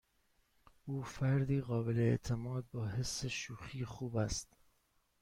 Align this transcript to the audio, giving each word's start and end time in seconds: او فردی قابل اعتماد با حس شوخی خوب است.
او 0.85 1.03
فردی 1.03 1.61
قابل 1.61 1.99
اعتماد 1.99 2.65
با 2.73 2.87
حس 2.87 3.25
شوخی 3.25 3.85
خوب 3.85 4.15
است. 4.17 4.55